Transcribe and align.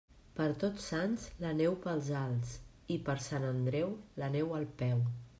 Per 0.37 0.45
Tots 0.61 0.85
Sants 0.91 1.25
la 1.43 1.51
neu 1.59 1.75
pels 1.83 2.09
alts, 2.21 2.53
i 2.95 2.97
per 3.09 3.15
Sant 3.25 3.45
Andreu 3.49 3.93
la 4.23 4.31
neu 4.37 4.57
al 4.61 4.67
peu. 4.81 5.05